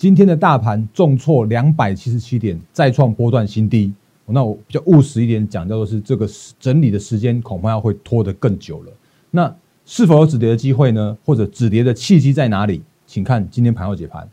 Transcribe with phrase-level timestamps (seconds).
[0.00, 3.92] 今天的大盘重挫两百七十七点，再创波段新低。
[4.24, 6.26] 那我比较务实一点讲，叫做是这个
[6.58, 8.92] 整理的时间恐怕要会拖得更久了。
[9.30, 11.18] 那是否有止跌的机会呢？
[11.22, 12.82] 或者止跌的契机在哪里？
[13.06, 14.26] 请看今天盘后解盘。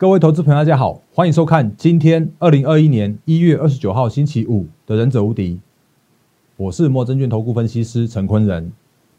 [0.00, 5.54] 各位投资朋友，大家好，欢迎收看今天二零二一年一月二十九号星期五的《忍者无敌》，
[6.56, 8.70] 我是莫证券投顾分析师陈坤仁。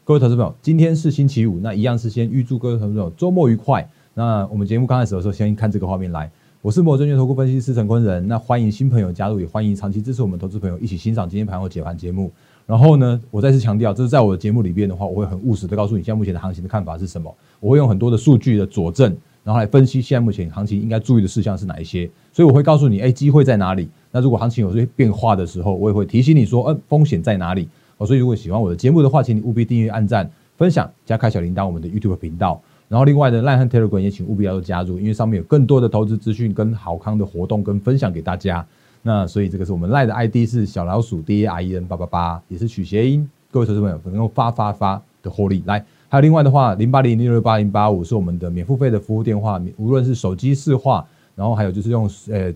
[0.05, 3.85] 各位投资朋友，今天是星期五，那一样是先预祝各位投资朋友周末愉快。
[4.13, 6.31] 那我们节目刚开始的时候，先看这个画面来。
[6.61, 12.31] 我是莫证券投顾分析师陈坤仁，那欢迎新朋友加入，也欢迎长期支持我们投资朋友一起欣赏今天盘后解盘节目。
[12.65, 17.35] 然后呢，我再次强调，这是在我的节目里边的话，我会很务实的告诉你，现在目前的行情的看法是什么。
[17.59, 19.13] 我会用很多的数据的佐证。
[19.49, 23.89] 然后来分析现在目前行情应该注意的事项是哪一些，所以我会告诉你，哎，机会在哪里？
[24.11, 27.67] 那如果行情有些变化的时候，我也会提醒你说，嗯，风险在哪里？
[27.97, 32.61] 哦，所以如果喜欢我的节目的话，请你务必订阅、按赞、分享、加开小铃铛，我们的 YouTube 频道。
[32.87, 38.63] 然后另外的 Line 和 Telegram 也请务必要加入，因为上面有更多的投资资讯跟好康的活动跟分享给大家。
[39.01, 43.27] 那所以这个是我们 Line 的 ID 是小老鼠 D A R E N 八八八，也是取谐音。
[43.49, 45.83] 各位投资朋友能够发发发的获利来。
[46.09, 52.51] 还有另外的话，零八零六六八零八五是我们的免付费的服务电话，无论是手机视话，然后还有就是用呃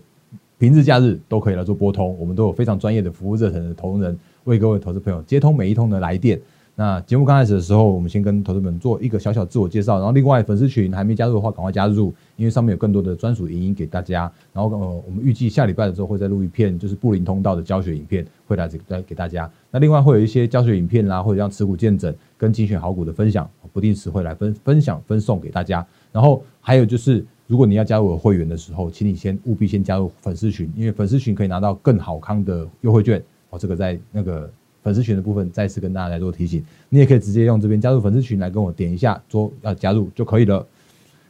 [0.57, 6.39] 平日假日都可以来做拨通，我们都有非常专业的服务热忱的同仁为各位投资朋友接通每一通的来电。
[6.75, 14.31] 那节目刚开始的时候，我们先跟投资们做一个小小自我介绍，然后另外粉丝群还没加入的话，赶快加入，因为上面有更多的专属影音给大家。
[14.51, 19.47] 然后呃，我们预计下礼拜的时候会再录一片，就是布林通道的教学影片，会来再给大家。
[19.69, 25.85] 那另外会有一些教学影片啦，或者像持股见证跟精选好股的分享，不定时会来分分享分送给大家。
[26.11, 33.21] 然后还有就是，如果你要加入我会员的时候，请你先务必先加入粉丝群，因为粉丝群可以拿到更好康的优惠券。
[33.51, 34.51] 哦，这个在那个。
[34.83, 40.63] 粉丝群的部分再次跟大家来做提醒，你也可以直接用这边加入粉丝群来跟我点一下，说要加入就可以了。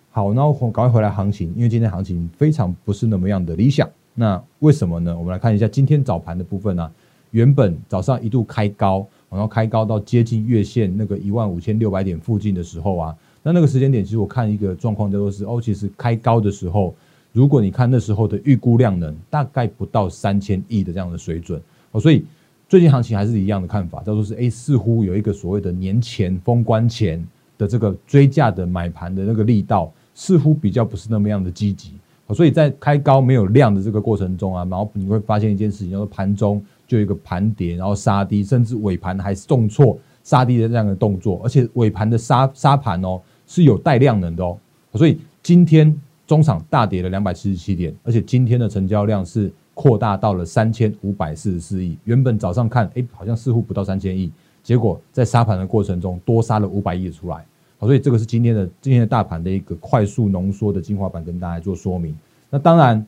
[0.09, 3.90] 好，那我赶快回来行情，因为今天行情非常不是那么样的理想。
[4.14, 5.18] 那为什么呢？
[5.18, 6.91] 我们来看一下今天早盘的部分呢。
[7.31, 16.94] 原本早上一度开高，然后开高到接近月线那个一万五千六百点附近的时候啊，那那个时间点其实我看一个状况叫做是哦，其实开高的时候，
[17.31, 21.59] 如果你看那时候的预估量能，大概不到三千亿的这样的水准
[21.91, 22.24] 哦，所以。
[22.73, 27.23] 最近行情还是一样的看法，叫做是哎，似乎有一个所谓的年前封关前
[27.56, 31.91] 的这个追价的买盘的那个力道，似乎比较不是那么样的积极。
[32.34, 44.57] 所以在开高没有量的这个过程中啊，然后你会发现一件事情，叫做盘中就有一个盘跌，然后杀低，甚至尾盘还是重挫杀低的这样的动作，而且尾盘的杀杀盘哦是有带量能的哦。
[44.95, 45.95] 所以今天
[46.25, 49.53] 中场大跌了两百七十七点，而且今天的成交量是。
[49.73, 57.44] 扩大到了三千五百四十四亿，原本早上看，哎，好像似乎不到三千亿，结果在杀盘的过程中多杀了五百亿出来，
[57.79, 62.16] 好，所以这个是今天的今天的大盘的一个快速浓缩的精华版，跟大家做说明。
[62.50, 63.03] 那当然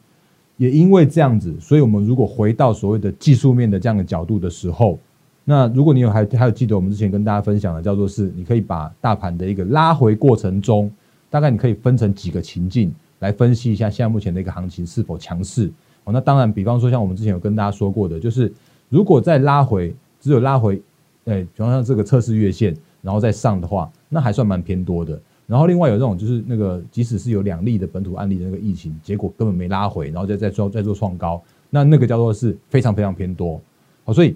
[0.58, 4.98] 也因为这样子，所以我们如果回到所谓的技术面的这样的角度的时候，
[5.44, 10.92] 那如果你有还还有记得我们之前跟大家分享的，叫做是你可以把大盘的一个拉回过程中，
[11.30, 15.72] 大概你可以分成几个情境来分析一下现在目前的一个行情是否强势。
[16.06, 18.52] 哦，那当然，比方说像我们之前有跟大家说过的，就是
[18.90, 20.82] 如果再拉回，只有拉回，
[21.26, 25.20] 哎，比方像这个测试月线，然后再上的话，那还算蛮偏多的。
[25.48, 33.62] 然后另外有这种就是那个，即使是有两例的本土案例的那个疫情，结果根本没拉回，然后再再做再做创高，那那个叫做是非常非常偏多。
[34.04, 34.36] 好，所以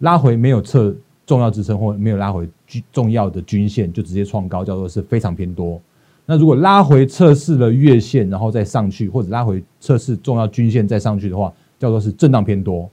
[0.00, 0.94] 拉回没有测
[1.26, 2.48] 重要支撑或没有拉回
[2.92, 5.80] 重要的均线，就直接创高，叫做是非常偏多。
[6.26, 12.88] 那如果拉回测试了月线，然后再上去，或者拉回测试重要均线再上去的话，叫做是震荡偏多。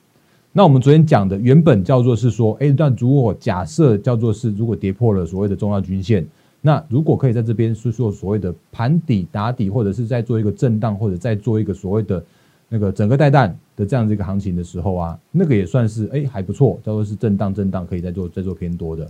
[0.51, 6.27] 那我们昨天讲的原本叫做是说，哎，但如果假设叫做是如果跌破了所谓的重要均线，
[6.59, 12.21] 那如果可以在这边是做所谓的盘底打底，或者是在做一个震荡，或者再做一个所谓的
[12.67, 19.09] 那个整个带弹的这样的一个行情的时候啊，那个也算是哎还不错，叫做是震荡震荡可以再做再做偏多的。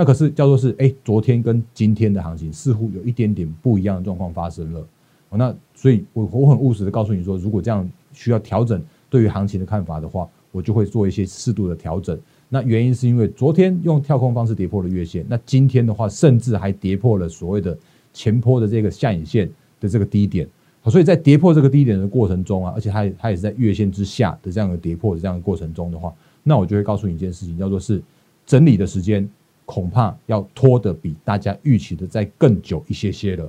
[0.00, 4.82] 那可是叫做是哎，昨天跟今天的行情似乎有一点点不一样的状况发生了。
[5.32, 12.18] 那所以，我我很务实的告诉你说，如果这样需要调整对于行情的看法的话，我就会做一些适度的调整。
[12.48, 17.76] 那原因是因为昨天用跳空方式跌破了月线，那今天的话甚至还跌破了所谓的
[18.14, 19.46] 前坡的这个下影线
[19.80, 20.48] 的这个低点。
[20.86, 26.10] 所以在跌破这个低点的过程中啊，而且它也它也是在月线之下的这样的跌破的这样的过程中的话，
[26.42, 28.00] 那我就会告诉你一件事情，叫做是
[28.46, 29.28] 整理的时间。
[29.70, 33.48] 恐怕要拖得比大家预期的再更久一些些了，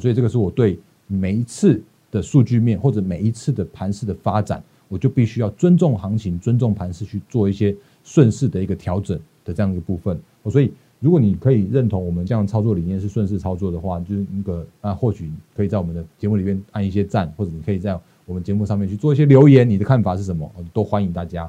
[0.00, 0.76] 所以这个是我对
[1.06, 7.72] 每一次的数据面或者每一次的盘势的发展，我就必须要尊重行情、尊重盘势去做一些
[8.02, 10.20] 顺势的一个调整的这样一个部分。
[10.50, 20.50] 所以，如果你可以认同我们这样操作理念是顺势操作的话，就是那个啊，或许可以在我们的节目里面按一些赞，或者你可以在我们节目上面去做一些留言，你的看法是什么？
[20.72, 21.48] 都欢迎大家。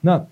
[0.00, 0.24] 那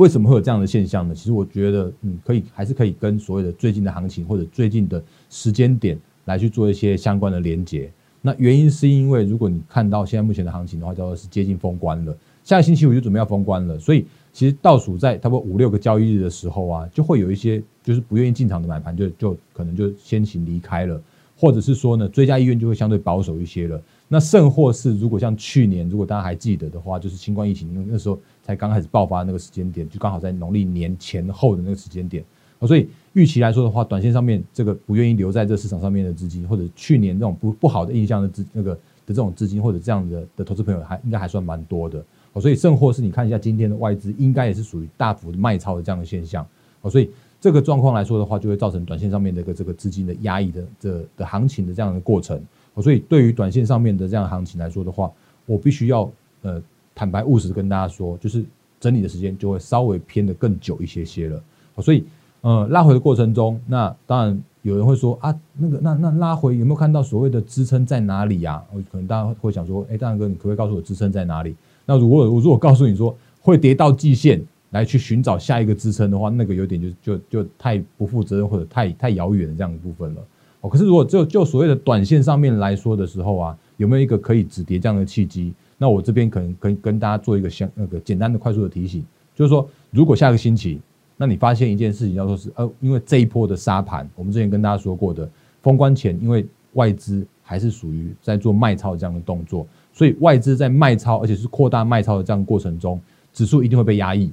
[0.00, 1.14] 为什么会有这样的现象呢？
[1.14, 7.92] 其实我觉得，嗯，可以还是可以跟所谓的最近的行情或者最近的时间点来去做一些相关的连接。
[8.22, 20.98] 那原因是因为，如果你看到现在目前的行情的话，叫做是接近封关了，下个星期五就准备要封关了，所以其实倒数在差不多五六个交易日的时候啊，就会有一些就是不愿意进场的买盘就就可能就先行离开了，
[21.36, 23.78] 或者是说呢，追加意愿就会相对保守一些了。
[24.12, 32.24] 那甚或是如果像去年，如果大家还记得的话，就是新冠疫情那时候才刚开始爆发那个时间点，就刚好在农历年前后的那个时间点，
[32.62, 42.04] 所以预期来说的话，短线上面这个不愿意留在这市场上面的资金，或者去年这种不不好的印象的资那个的这种资金，或者这样的的投资朋友，还应该还算蛮多的。
[42.40, 46.46] 所以甚或是你看一下今天的外资，应该也是属于大幅的卖超的这样的现象。
[46.88, 47.10] 所以
[47.40, 52.40] 这个状况来说的话，就会造成短线上面的一个这个资金的压抑的的的行情的这样的过程。
[52.80, 55.10] 所以，对于短线上面的这样行情来说的话，
[55.44, 56.10] 我必须要
[56.42, 56.62] 呃
[57.00, 58.44] 坦白务实跟大家说，就是
[58.78, 61.42] 整理的时间就会稍微偏的更久一些些了。
[61.78, 62.04] 所以，
[62.42, 68.62] 呃，拉回的过程中，那当然有人会说啊，那个那那拉回有没有看到所谓的支撑在哪里呀？
[68.92, 71.56] 可能大家会想说，哎，大哥，你可不可以告诉我支撑在哪里？
[71.86, 80.20] 那如果我如果告诉你说会跌到季线来去寻找下一个支撑的话，那个有点就就就太不负责任或者太太遥远的这样的部分了。
[80.60, 85.54] 哦，可是如果就就所谓的短线上面来说的时候啊，有没有一个可以止跌这样的契机？
[85.82, 89.02] 那我这边可能跟跟大家做一个相那个简单的快速的提醒，
[89.34, 90.78] 就是说，如果下个星期，
[91.16, 95.26] 那你发现一件事情，叫做是呃，因为这一波的沙盘，我们之前跟大家说过的，
[95.62, 103.00] 封关前，因为外资还是属于在做卖超这样的动作，所以外资在卖超，而且是扩大卖超的这样过程中，
[103.32, 104.30] 指数一定会被压抑。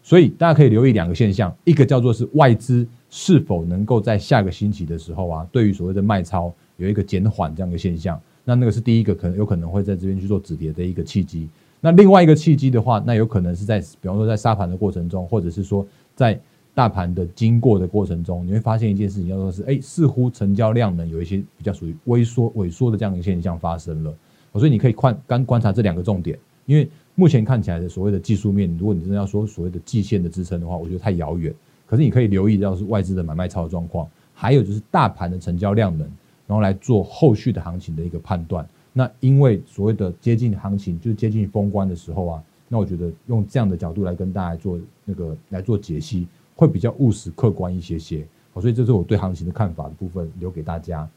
[0.00, 11.48] 所以大家可以留意两个现象，一个叫做是外资是否能够在下个星期的时候啊，对于所谓的卖超有一个减缓这样的现象，那那个是第一个可能有可能会在这边去做止跌的一个契机。
[11.80, 16.38] 那另外一个契机的话，那有可能是在比方说在沙盘的过程中，或者是说在
[16.74, 24.14] 大盘的经过的过程中，你会发现一件事情，叫做是哎，似乎成交量呢有一些比较属于微缩萎缩的这样的现象发生了。
[24.54, 26.88] 所以你可以观刚观察这两个重点，因为。
[27.16, 31.54] 目前看起来的所谓的技术面，如果你真的要说所谓的季线的支撑的话，我觉得太遥远。
[31.86, 36.10] 可是你可以留意到是外资的买卖超的状况，还有就是大盘的成交量能，
[36.46, 38.66] 然后来做后续的行情的一个判断。
[38.92, 46.26] 那因为所谓的接近行情，就是接近封关的时候啊，那我觉得用这样的角度来跟大家做那个来做解析，
[46.56, 48.26] 会比较务实客观一些些。
[48.60, 51.08] 所以这是我对行情的看法的部分，留给大家。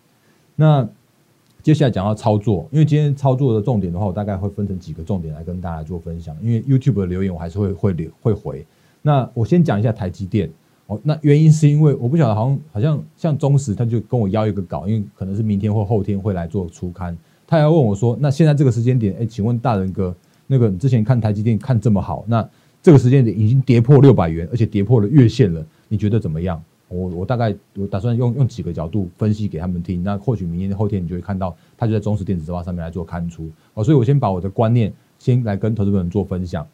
[0.56, 0.88] 那。
[1.64, 6.34] 接下来讲到操作，因为今天操作的重点的话，我大概会分成几个重点来跟大家做分享。
[6.42, 8.66] 因为 YouTube 的留言我还是会会留会回。
[9.02, 10.50] 那我先讲一下台积电
[10.88, 20.16] 哦，那原因是因为我不晓得，好像好像像中石他就跟我要一个稿，因为可能是明天或后天会来做初刊，他要问我说，那现在这个时间点，哎，请问大人哥，
[20.48, 22.48] 那个你之前看台积电看这么好，那
[22.82, 26.62] 这个时间点已经跌破六百元，而且跌破了月线了，你觉得怎么样？
[26.90, 36.66] 我我大概我打算用用几个角度分析给他们听，那或许明天后天你就会看到，他就在中石电子日报上面来做刊出哦，所以我先把我的观念先来跟投资人做分享。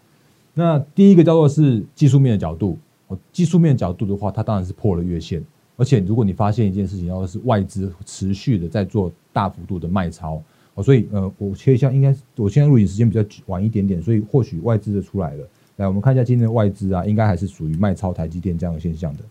[0.54, 5.44] 那第一个叫做是技术面的角度，哦，技术面角度的话，它当然是破了月线，
[5.76, 10.42] 而且如果你发现一件事情，要是外资持续的在做大幅度的卖超
[10.76, 15.48] 哦，所以呃，我切一下，应该我现在录影时间比较晚一点点，所以或许外资的出来了。
[15.76, 19.24] 来，我们看一下今天的外资啊，应该还是属于卖超台积电这样的现象的。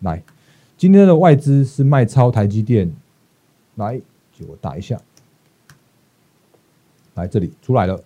[0.00, 0.22] 来，
[0.76, 2.90] 今天的外资是卖超台积电，
[3.74, 4.00] 来，
[4.38, 5.00] 给我打一下，
[7.14, 8.00] 来这里出来了。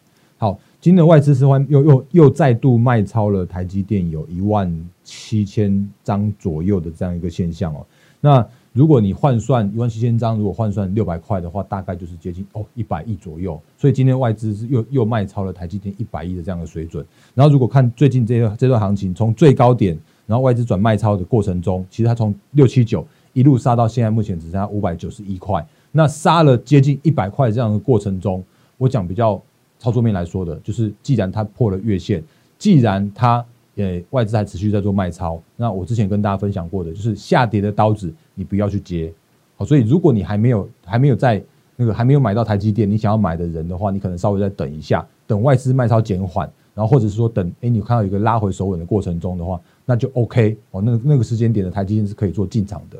[0.80, 7.84] 今天的外资是换又又又再度卖超了台积电，有一万七千张左右的这样一个现象哦。
[8.18, 13.60] 那如果你换算一万七千张，如果换算六百块的话，大概就是接近哦一百亿左右。
[13.76, 17.04] 所以今天外资是又又卖超了台积电一百亿的这样的水准。
[17.34, 19.98] 然后如果看最近这个这段行情，从最高点。
[20.26, 25.66] 然后外资转卖超的过程中，其实它从六七九一路杀到现在，目前只剩下五百九十一块。
[25.90, 28.42] 那杀了接近一百块这样的过程中，
[28.78, 29.42] 我讲比较
[29.80, 32.22] 操作面来说的，就是既然它破了月线，
[32.56, 33.44] 既然它
[33.74, 39.12] 呃外资还持续在做卖超，那我之前跟大家分享过的，就是下跌的刀子你不要去接。
[39.56, 41.42] 好，所以如果你还没有还没有在
[41.74, 49.60] 那个还没有买到台积电，你想要买的人的话，你可能稍微再等一下，等外资卖超减缓，然后或者是说等哎你看到一个拉回手稳的过程中的话。
[49.86, 52.96] 那就 OK 哦，那那个时间点的台积电是可以做进场的。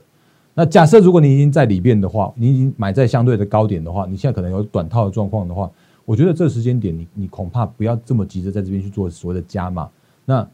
[0.55, 5.71] 那假设如果你已经在里边的话，你已经买在相对的高点的话，你现在可能有短套的状况的话，
[6.11, 9.89] 我觉得这时间点你你恐怕不要这么急着在这边去做所谓的加码。
[10.25, 10.45] 那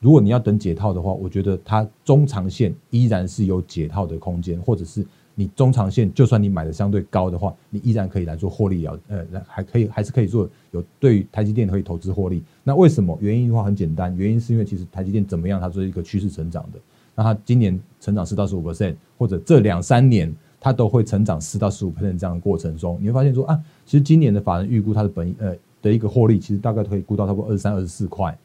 [0.00, 12.42] 如果你要等解套的话，我觉得它中长线依然是有解套的空间，或者是你中长线就算你买的相对高的话，你依然可以来做获利了，呃，还可以还是可以做有对于台积电可以投资获利。
[12.64, 13.16] 那为什么？
[13.20, 16.80] 原因的话很简单，原因是因为其实台积电怎么样，它是一个趋势成长的。
[17.14, 28.36] 那它今年成长四到十五 percent，或者这两三年它都会成长四到十五 percent 这样的过程中，你会发现说啊，其实今年的法人预估它的本呃的一个获利，其实大概可以估到差不多二十三、二十四块。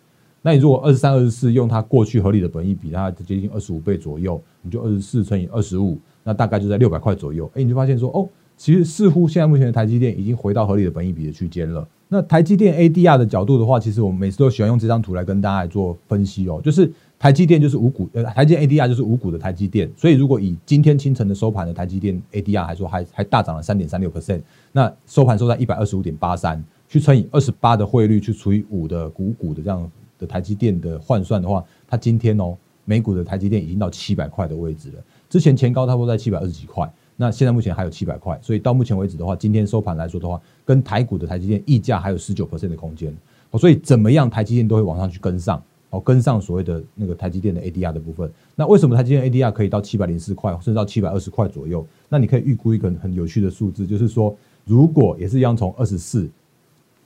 [0.41, 7.49] 那你如果二十三、二十四用它过去合理的本益比，它接近二十五倍左右，你就二十四乘以二十五，那大概就在六百块左右。
[7.55, 8.27] 哎，你就发现说哦，
[8.57, 11.87] 其实似乎现在目前的台积电已经回到合理的本益比的区间了。
[12.09, 16.91] 那台积电 ADR 的角度的话，其实我们每次都喜欢用这张图来跟大家来做分析哦，就是。
[17.21, 29.87] 台积电就是五股，呃，台积 ADR 就是五股的台积电，所以如果以今天清晨的收盘的台积电 ADR 还说，还还大涨了三点三六 percent，那收盘收在一百二十五点八三，去乘以二十八的汇率，去除以五的股股的这样
[30.17, 43.15] 的台积电的换算的话，它今天哦，美股的台积电已经到七百块的位置了，之前前高差不多在七百二十几块，那现在目前还有七百块，所以到目前为止的话，今天收盘来说的话，跟台股的台积电溢价还有十九 percent 的空间，
[43.59, 45.61] 所以怎么样台积电都会往上去跟上。
[45.91, 51.85] 哦，跟上所谓的那个台积电的 ADR 的部分，那为什么台积电 ADR 可以到七百零四块，甚至到七百二十块左右？
[52.07, 56.29] 那你可以预估一个很有趣的数字，就是说，如果也是一样从二十四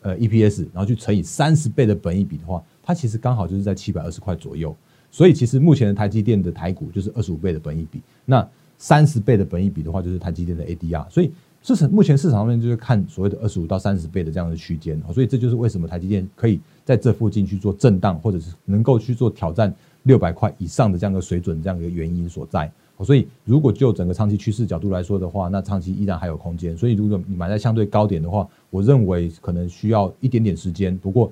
[0.02, 4.74] 呃 EPS，然后去乘以三十倍的本益比的话，它其实刚好就是在七百二十块左右。
[5.10, 11.10] 所以其实目前的台积电的台股就是二十五倍的本益比，那三十倍的本益比的话，就是台积电的 ADR。
[11.10, 11.32] 所以
[11.64, 16.60] 市场目前市场上面就是看所谓的二十五到三十倍的这样的区间，所以这就是为什么台积电可以。
[16.86, 19.74] 在这附近去做震荡，或者是能够去做挑战
[20.04, 22.72] 六百块以上的这样的水准，这样一个原因所在。
[23.04, 26.78] 所以，如果就整个长期趋势角度来说的话，那长期依然还有空间。
[26.78, 30.98] 所以，如果你买在相对高点的话，我认为可能需要一点点时间。
[30.98, 31.30] 不过，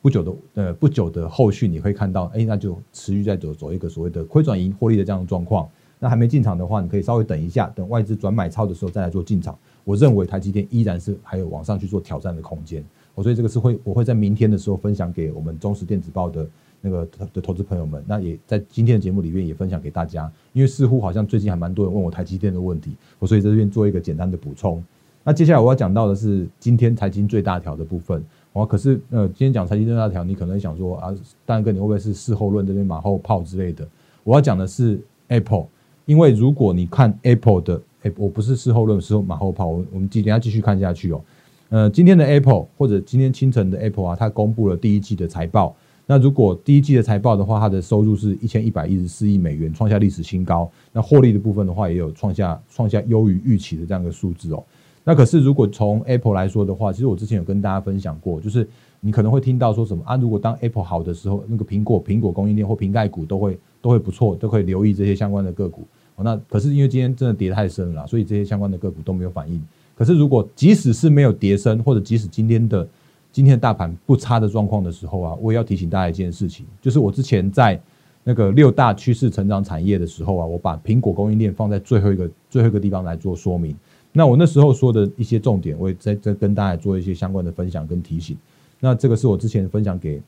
[0.00, 5.68] 不久的呃不久的后续你会看到，哎，那就持续在走走一个所谓的亏转盈获利的这样的状况。
[5.98, 9.58] 那还没进场的话，你可以稍微等一下，等外资转买超的时候再来做进场。
[9.82, 12.84] 我认为台积电依然是还有往上去做挑战的空间。
[13.16, 16.46] 我所以这个是会我会在明天的时候分享给我们中实电子报的
[16.80, 24.84] 那个的投资朋友们，那也在今天的节目里面也分享给大家，因为似乎好像最近还蛮多人问我台积电的问题，我所以在这边做一个简单的补充。
[25.24, 31.12] 那接下来我要讲到的是今天财经最大条的部分，哦，可是呃今天讲财经最大条，你可能想说啊，
[31.44, 33.88] 大哥你会不会是事后论这边马后炮之类的？
[34.22, 35.66] 我要讲的是 Apple，
[36.04, 41.20] 因为如果你看 Apple 的，哎，我不是事后论，是马后炮，我我们今天要继续看下去哦。
[41.68, 45.74] 呃，今天的 Apple 或者今天清晨的 Apple 啊，它公布了第一季的财报。
[46.06, 50.70] 那如果第一季的财报的话，它的收入是一千一百一十四亿美元，创下历史新高。
[50.92, 54.62] 那获利的部分的话，也有创下创下优于预期的这样一个数字哦。
[55.02, 58.68] 那可是如果从 Apple 来说的话，其实我之前有跟大家分享过，就是
[59.00, 65.84] 你可能会听到说什么啊，如果当 Apple 好的时候，那个苹果苹果供应链或瓶盖股都会都会不错，都可以留意这些相关的个股。
[66.18, 69.60] 那可是因为今天真的跌太深了，所以这些相关的个股都没有反应。
[69.96, 72.86] 可是，如果即使是没有跌升，或者即使今天的
[73.32, 77.80] 今天的大盘不差的状况的时候啊，我也要提醒大家一件事情，就是我之前在
[78.22, 83.74] 那个六大趋势成长产业的时候啊，我把苹果供应链放在最后一个最后一个地方来做说明。
[84.12, 88.36] 那我那时候说的一些重点，我也在在跟大家做一些相关的分享跟提醒。
[88.80, 90.20] 那这个是我之前分享给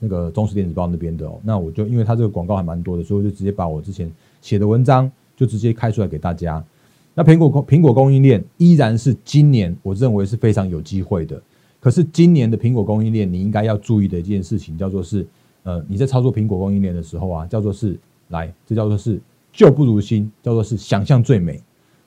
[0.00, 1.38] 那个中时电子报那边的哦。
[1.44, 6.64] 那我就因为他这个广告还蛮多的，所以我就直接把我之前写的文章就直接开出来给大家。
[7.14, 11.40] 那苹果供苹果供应链依然是今年我认为是非常有机会的。
[11.80, 15.26] 可是今年的苹果供应链，你应该要注意的一件事情，叫做是，
[15.62, 17.98] 呃，你在操作苹果供应链的时候啊，叫做是
[18.28, 19.18] 来，这叫做是
[19.50, 21.58] 旧不如新，叫做是想象最美。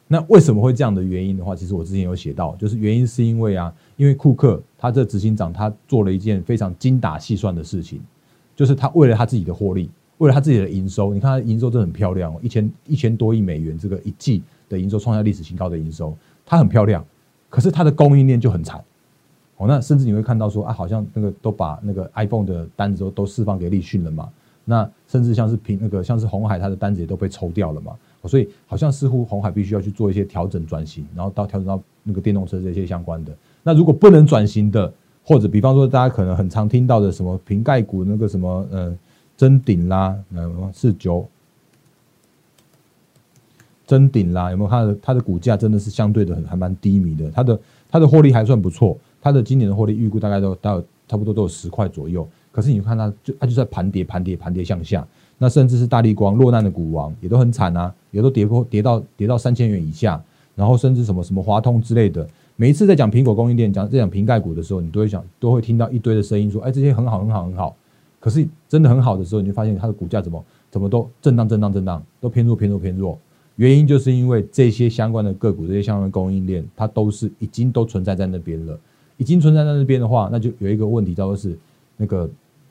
[0.08, 8.00] 那为什么会这样的原因的话，其实我之前有写到，就是原因是因为啊，因为库克他这执行长他做了一件非常精打细算的事情，
[8.56, 9.90] 就是他为了他自己的获利，
[10.24, 14.42] 为了他自己的营收，你看他营收真的很漂亮哦，一千一千多亿美元这个一季。
[14.70, 17.06] 的营收创下历史新高，的营收它很漂亮，
[17.48, 18.84] 可是它的供应链就很惨
[19.58, 19.68] 哦。
[19.68, 24.28] 那甚至你会看到说啊，好像那个都把那个 iPhone 的单子都都释放给立讯了嘛。
[24.66, 27.94] 那甚至像是平那个像是红海，它的单子也都被抽掉了嘛。
[28.26, 33.32] 所以好像似乎红海必须要去做一些调整转型，然后到调整到那个电动车这些相关的。
[33.62, 34.92] 那如果不能转型的，
[35.24, 38.98] 或者比方说大家可能很常听到的什么瓶盖股那个什么呃
[39.36, 41.28] 真顶啦，呃四九。
[43.86, 44.70] 真顶啦，有没有？
[44.70, 47.30] 它的它的股价真的是相对的很还蛮低迷的。
[47.32, 47.60] 它的
[47.90, 52.28] 它的获利还算不错，它的今年的获利预估大概都到差不多都有十块左右。
[52.52, 55.06] 可是你看它就它就在盘跌盘跌盘跌向下，
[55.38, 60.24] 那甚至是大力光落难的股王也都很惨啊，也都跌破跌到跌到三千元以下，
[60.56, 67.76] 然后甚至什么什么华通之类的，每一次在讲苹果供应链讲在讲瓶盖股的时候，你都会想都会听到一堆的声音说，哎，这些很好很好很好，
[68.24, 73.20] 可是真的很好的时候，你就发现它的股价怎么怎么都震荡震荡震荡，都偏弱偏弱偏弱。
[73.58, 78.80] 原因就是因为这些相关的个股，这些相关的供应链，它都是已经都存在在那边了。
[79.18, 81.60] 已经存在在那边的话，那就有一个问题，叫做是
[81.98, 82.30] 那个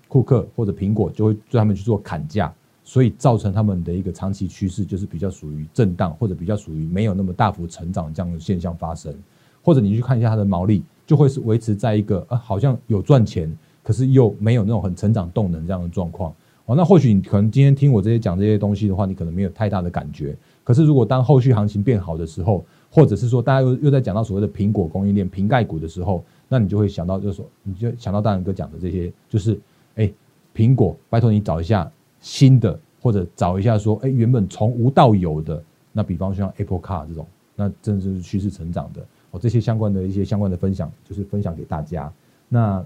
[0.09, 2.50] 库克或者苹果就会对他们去做砍价，
[2.82, 9.14] 所以造成他们的一个长期趋势就是比较属于震荡，或者比较属于没有那么大幅成长这样的现象发生。
[9.62, 16.34] 或者你去看一下它的毛利，就会是维持在一个呃好像有赚钱，可是又没有那种很成长动能这样的状况。
[16.64, 20.36] 哦，那或许你可能今天听我这些讲这些东西的话，你可能没有太大的感觉。
[20.62, 29.58] 可是，如果当后续行情变好的时候，或者是说大家又又在讲到所谓的苹果供应链瓶盖股的时候，那你就会想到，就是说，你就想到大仁哥讲的这些，就是，
[29.96, 30.12] 哎，
[30.54, 35.60] 苹果，拜托你找一下新的，或者找一下说，哎，原本从无到有的，
[35.90, 42.12] 那比方说像 Apple Car 这种，那真的是趋势成长的，哦，这些相关的一些相关的分享，就是分享给大家。
[42.48, 42.84] 那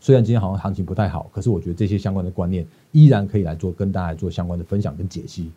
[0.00, 5.50] 虽然今天好像行情不太好，可是我觉得这些相关的观念依然可以来做跟大家做相关的分享跟解析。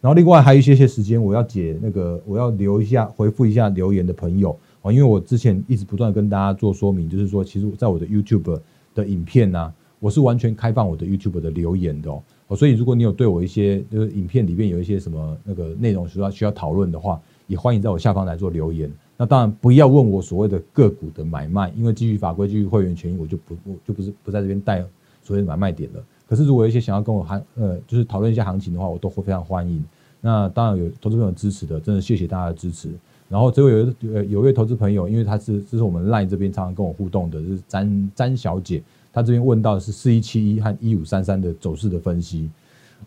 [0.00, 8.60] 然后另外还有一些些时间，我要解那个，我要留一下回复一下留言的朋友啊，因为我之前一直不断跟大家做说明，就是说，其实在我的 YouTube
[8.94, 12.08] 的影片呢，我是完全开放我的 YouTube 的留言的
[12.46, 18.88] 哦，所以如果你有对我一些就是影片里面有一些什么那个内容需要需要讨论的话，也欢迎在我下方来做留言。
[19.18, 24.80] 那当然不要问我所谓的个股的买卖，因为基于法规、基于会员权益，我就不我就不是不在这边带
[25.22, 26.02] 所谓的买卖点了。
[26.28, 29.84] 可是，如果有一些想要跟我行呃，就是讨论一下行情的话，我都会非常欢迎。
[30.20, 32.90] 那当然有投资朋友支持的，真的谢谢大家的支持。
[33.28, 38.82] 然后这位有呃有位投资朋友，因为他是这是我们 LINE 这边常常跟我互动的，是詹詹小姐，
[39.12, 42.48] 她这边问到的是四一七一和一五三三的走势的分析。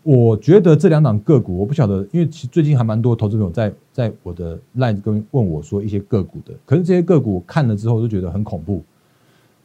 [0.02, 8.82] 我觉得这两档个股，我不晓得，因为其最近还蛮多投资朋友在在我的 LINE 跟问我说一些个股的，可是这些个股看了之后就觉得很恐怖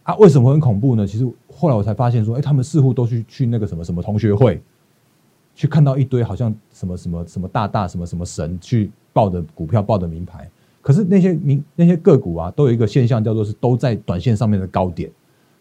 [0.04, 0.16] 啊。
[0.18, 1.08] 为什么很恐怖呢？
[1.08, 4.62] 其实后来我才发现说，哎，他们似乎都去去那个什么什么同学会。
[5.56, 10.48] 去看到一堆好像什么什么什么大大什么什么神去报的股票报的名牌，
[10.84, 15.10] 可是那些名那些个股啊，都有一个现象叫做是都在短线上面的高点。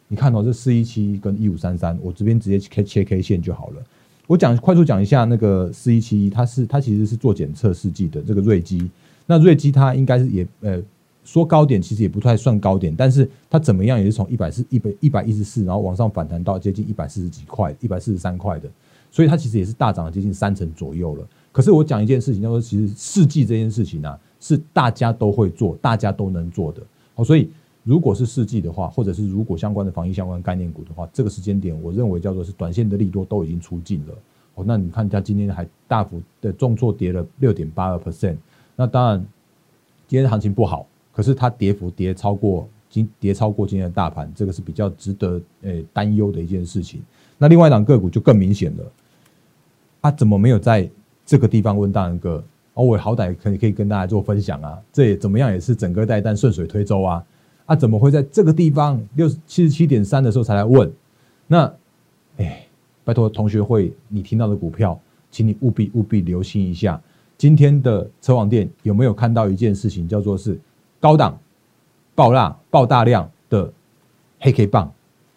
[0.06, 3.82] 你看到这四一七跟一五三三，我这边直接切切 K 线就好了。
[4.26, 8.90] 我讲快速讲一下那个四一七一，它是它其实是做检测试剂的这个瑞基。
[9.26, 10.82] 那瑞基它应该是也呃
[11.24, 18.68] 说高点其实也不太算高点，但是它怎么样也是从一百四一百一百一十四，然后往上反弹到接近一百四十几块，一百四十三块的。
[19.10, 21.26] 所以它其实也是大涨了接近三成左右了。
[21.52, 26.82] 可是我讲一件事情，叫做其实试剂这件事情呢，是大家都会做，大家都能做的。
[27.14, 27.48] 好，所以
[27.86, 34.14] 如果是试剂的话，或者是如果相关的防疫相关概念股的话，这个时间点，我认为叫做是短线的利多都已经出尽了。
[34.56, 38.34] 哦，那你看它今天还大幅的重挫跌了六点八二 percent。
[38.74, 39.24] 那当然
[40.08, 47.00] 今天行情不好，可是它跌幅跌超过今跌超过今天的大盘，这个是比较值得诶担忧的一件事情。
[47.38, 48.84] 那另外一档个股就更明显了。
[50.02, 50.90] 他怎么没有在
[51.24, 52.42] 这个地方问大人哥？
[52.74, 57.24] 哦，我好歹可以可以跟大家做分享啊，这也怎么样也是整个带弹顺水推舟啊！
[57.66, 60.90] 啊，怎么会在这个地方六七十七点三的时候才来问？
[61.48, 61.72] 那，
[62.38, 62.66] 哎，
[63.04, 64.98] 拜托同学会，你听到的股票，
[65.30, 67.00] 请你务必务必留心一下。
[67.36, 70.58] 今天的车网店有没有看到一件事情，叫做是
[71.00, 71.38] 高档
[72.14, 73.70] 爆辣爆大量的
[74.40, 74.90] 黑 K 棒？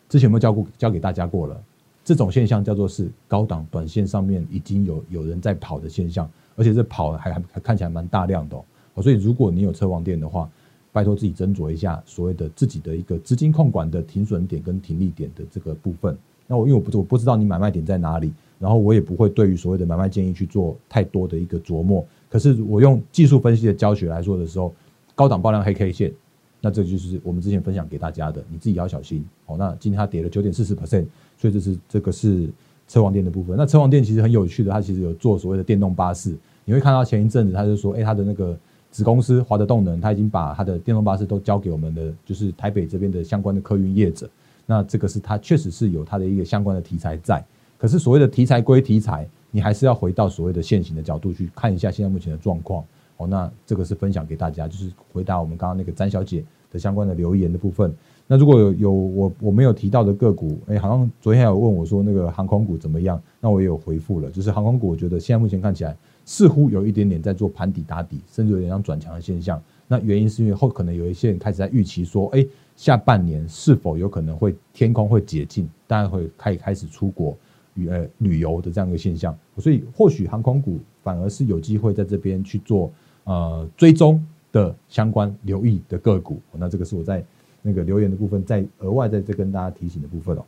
[0.07, 1.61] 之前有没有教过教给大家过了？
[2.03, 8.57] 这种现象叫做是高档短线上面已经有有人在跑的现象，而且这跑还还看起来蛮大量的
[8.93, 9.03] 哦。
[9.03, 10.49] 所以如果你有车王店的话，
[10.91, 16.17] 拜托自己斟酌一下所谓的自己的一个资金控管的停损点跟停利点的这个部分。
[16.47, 22.03] 那我因为我不我不知道你买卖点在哪里，然后我也不会对于所谓的买卖建议去做太多的一个琢磨。
[22.29, 24.73] 可是我用技术分析的教学来说的时候，
[25.13, 26.11] 高档爆量黑 K 线，
[26.59, 29.55] 那这就是我们之前分享给大家的，你自己要小心哦。
[29.57, 31.05] 那今天它跌了九点四十 percent。
[31.37, 32.49] 所以这是这个是
[32.85, 33.55] 车王店的部分。
[33.55, 36.35] 那车王店其实很有趣的，它其实有做所谓的电动巴士。
[36.65, 38.57] 你会看到前一阵子，他就说，哎，他的那个
[38.91, 44.29] 子公司华德动能，他已经把他的电动巴士都交给我们的，就是台北这边的相关的客运业者。
[44.65, 47.43] 那这个是他确实是有他的一个相关的题材在。
[47.77, 52.83] 可是所谓的题材归题材，你还是要回到所谓的现行的角度去看一下现在目前的状况。
[53.17, 57.93] 哦，那这个是分享给大家，就是回答我们刚刚那个詹小姐的相关的留言的部分。
[58.27, 63.21] 那如果有有我我没有提到的个股，哎，好像昨天有问我说那个航空股怎么样？
[63.41, 65.97] 那我也有回复了，就是航空股，我觉得现在目前看起来
[66.29, 69.59] 似乎有一点点在做盘底打底，甚至有点像转强的现象。
[69.87, 77.35] 那原因是因为后可能有一些人开始在预期说，哎，下半年是否有可能会天空会解禁，大家会开开始出国，
[77.73, 82.91] 旅呃旅游的这样一个现象，所以或许航空股反而是有机会在这边去做
[83.23, 86.39] 呃追踪的相关留意的个股。
[86.53, 87.25] 那这个是我在
[87.63, 90.45] 那个留言的部分，再额外在这跟大家提醒的部分哦。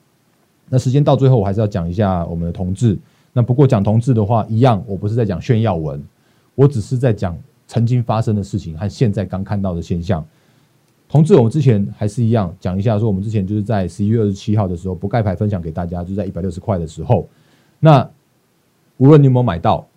[0.70, 2.96] 那时间到最后，我还是要讲一下我们的同志。
[3.34, 6.04] 那不过讲同志的话，一样，我不是在讲炫耀文，
[6.54, 10.26] 我只是在讲曾经发生的事情和现在刚看到的现象。
[11.08, 17.28] 同志，我们之前还是一样讲一下，说我们之前就是在十一月二十七号的时候不盖牌分享给大家，就在一百六十块的时候。
[17.80, 18.10] 那
[18.98, 19.88] 无论你有没有买到，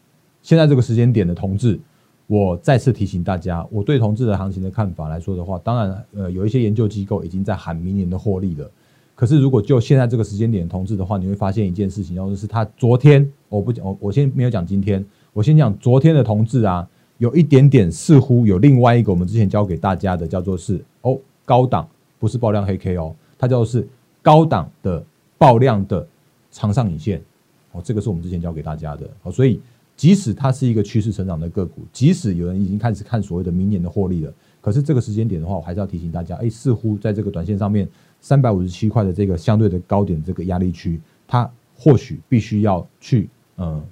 [0.43, 1.79] 现在这个时间点的同志，
[2.27, 8.71] 我再次提醒大家，我对同志的行情的看法来说的话，当然，呃，有一些研究机构已经在喊明年的获利了。
[9.15, 16.89] 可是如果就现在这个时间点同志的话，你会发现一件事情，就是他昨天，我不讲，我我先没有讲今天，我先讲昨天的同志啊。
[17.19, 23.87] 有一点点似乎有另外一个我们之前教给大家的叫做是哦高档不是爆量黑 K 哦，它叫做是
[24.21, 25.03] 高档的
[25.39, 26.05] 爆量的
[26.51, 27.23] 长上影线
[27.71, 29.61] 哦，这个是我们之前教给大家的哦，所以
[29.97, 37.89] 即使它是一个趋势成长的个股，即使有人已经开始看所谓的明年的获利了，可是这个时间点的话，我还是要提醒大家，哎，似乎在这个短线上面
[38.25, 43.85] 三百五十七块的这个相对的高点这个压力区，它或许必须要去嗯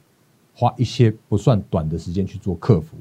[0.55, 2.97] 花一些不算短的时间去做克服。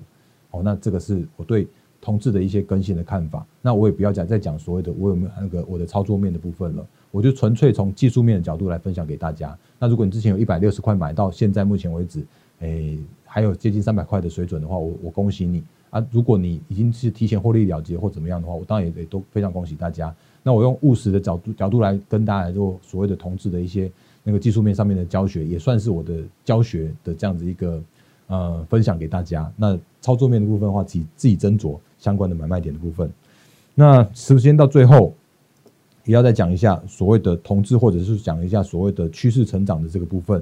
[0.49, 1.65] 哦，那这个是我对
[2.01, 3.45] 同志的一些更新的看法。
[3.61, 9.57] 那我也不要讲再讲所谓的我有没有那个我的操作面的部分了，我就纯粹从技术面的角度来分享给大家。
[9.79, 12.25] 那如果你之前有一百六十块买到现在目前为止，
[12.59, 16.04] 诶还有接近三百块的水准的话，我我恭喜你啊！
[16.10, 20.12] 如果你已经是提前获利了结或怎么样的话，我当然也也都非常恭喜大家。
[20.41, 23.91] 那我用务实的角度角度来跟大家来做所谓的同志的一些
[24.23, 27.80] 那个技术面上面的教学，也算是我的教学的这样子一个。
[28.27, 29.51] 呃，分享给大家。
[29.58, 33.12] 那操作面的部分的话，自己自己斟酌相关的买卖点的部分。
[33.75, 35.13] 那时间到最后，
[36.06, 40.41] 也要再讲一下所谓的同质，或者是讲一下所谓的趋势成长的这个部分。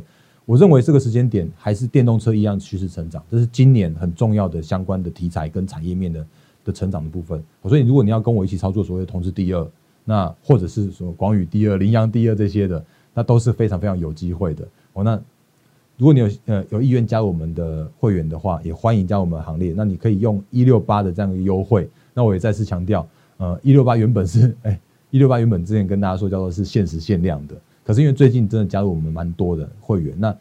[0.50, 6.26] 我认为这个时间点还是电动车一样趋势成长，这是今年很重要的相关的题材跟产业面的
[6.66, 7.40] 的成长的部分。
[7.66, 9.68] 所以，如果你要跟我一起操作所谓的同质第二，
[10.04, 12.84] 那或者是说广宇第二、羚羊第二这些的，
[13.14, 14.68] 那都是非常非常有机会的。
[14.94, 15.22] 哦，那。
[15.98, 19.74] 如果你有呃有意愿加入我们的会员的话，也欢迎加入我们行列。
[19.76, 21.90] 那你可以用一六八的这样一个优惠。
[22.14, 24.80] 那我也再次强调，呃，一六八原本是哎，
[25.12, 27.56] 一六八原本之前跟大家说叫做是限时限量的。
[27.89, 30.38] 可是因为最近真的加入我们蛮多的会员，那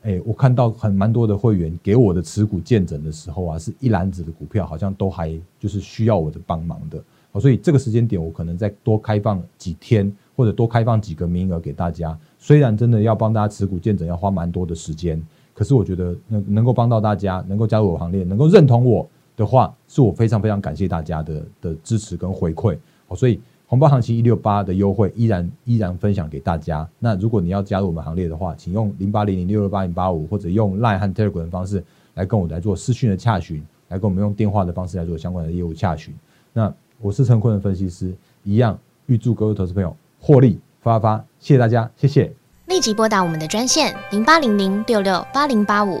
[0.00, 6.98] 哎，我看到很蛮多的会员给我的持股见证的时候啊，是一篮子的股票，好像都还就是需要我的帮忙的。
[7.38, 12.18] 所以这个时间点我可能再多开放几天，或者多开放几个名额给大家。
[12.38, 19.06] 虽然真的要帮大家持股见证要花蛮多的时间，可是我觉得能能够帮到大家，能够加入我行列，能够认同我
[19.36, 22.78] 的话，是我非常非常感谢大家的的支持跟回馈。
[23.06, 26.88] 好，所以红包行情一六八的优惠依然依然分享给大家。
[26.98, 31.82] 那如果你要加入我们行列的话，请用零八零零六六八零八五或者用 Line 和 Telegram 的方式
[32.14, 36.14] 来跟我来做私讯的洽询，来跟我们用电话的方式来做相关的业务洽询。
[36.52, 40.58] 那我是陈坤的分析师，一样预祝各位投资朋友获利。
[40.80, 42.32] 发发，谢谢大家，谢谢。
[42.66, 46.00] 立即拨打我们的专线零八零零六六八零八五